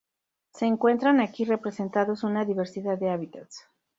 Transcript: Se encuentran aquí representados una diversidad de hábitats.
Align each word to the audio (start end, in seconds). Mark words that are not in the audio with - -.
Se 0.51 0.65
encuentran 0.65 1.19
aquí 1.19 1.45
representados 1.45 2.23
una 2.23 2.43
diversidad 2.43 2.97
de 2.97 3.11
hábitats. 3.11 3.67